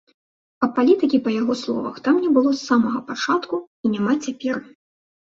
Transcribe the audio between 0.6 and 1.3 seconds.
А палітыкі,